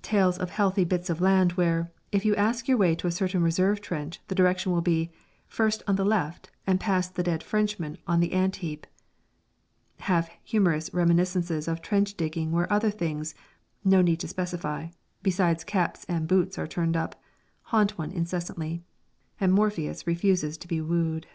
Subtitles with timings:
[0.00, 3.42] Tales of healthy bits of land where, if you ask your way to a certain
[3.42, 5.10] reserve trench, the direction will be:
[5.46, 8.86] "First on the left, and past the dead Frenchman on the ant heap,"
[9.98, 13.34] half humorous reminiscences of trench digging where other things
[13.84, 14.86] no need to specify
[15.22, 17.20] besides caps and boots are turned up,
[17.64, 18.82] haunt one incessantly,
[19.38, 21.26] and Morpheus refuses to be wooed.